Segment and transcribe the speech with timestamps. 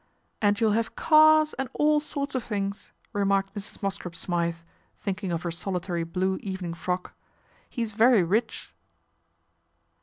[0.41, 3.83] "And you'll have cars and all sorts of things,' remarked Mrs.
[3.83, 4.55] Mosscrop Smythe,
[4.99, 7.13] thinking of he solitary blue evening frock,"
[7.69, 8.73] he's very rich.'